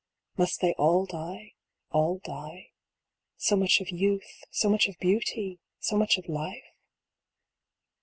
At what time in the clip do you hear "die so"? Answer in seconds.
2.25-3.55